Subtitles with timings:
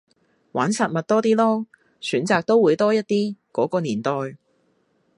[0.53, 1.67] 玩實物多啲囉，
[2.01, 4.09] 選擇都會多一啲，嗰個年代